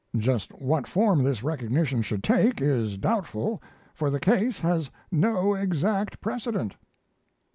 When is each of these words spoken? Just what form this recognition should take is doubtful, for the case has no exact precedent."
Just 0.17 0.51
what 0.53 0.87
form 0.87 1.21
this 1.23 1.43
recognition 1.43 2.01
should 2.01 2.23
take 2.23 2.59
is 2.59 2.97
doubtful, 2.97 3.61
for 3.93 4.09
the 4.09 4.19
case 4.19 4.59
has 4.61 4.89
no 5.11 5.53
exact 5.53 6.19
precedent." 6.19 6.75